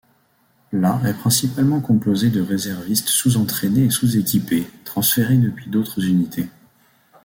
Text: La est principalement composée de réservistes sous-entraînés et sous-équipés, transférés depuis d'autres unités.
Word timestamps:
La 0.71 0.99
est 1.07 1.13
principalement 1.13 1.79
composée 1.79 2.31
de 2.31 2.41
réservistes 2.41 3.07
sous-entraînés 3.09 3.83
et 3.85 3.89
sous-équipés, 3.91 4.67
transférés 4.83 5.37
depuis 5.37 5.69
d'autres 5.69 6.03
unités. 6.03 6.49